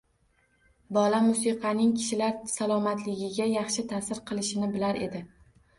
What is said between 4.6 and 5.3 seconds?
bilar edi